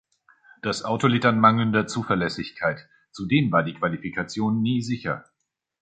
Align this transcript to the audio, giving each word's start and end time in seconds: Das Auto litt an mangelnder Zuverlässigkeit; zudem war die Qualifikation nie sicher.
Das 0.63 0.81
Auto 0.81 1.05
litt 1.05 1.27
an 1.27 1.39
mangelnder 1.39 1.85
Zuverlässigkeit; 1.85 2.89
zudem 3.11 3.51
war 3.51 3.61
die 3.61 3.75
Qualifikation 3.75 4.59
nie 4.63 4.81
sicher. 4.81 5.25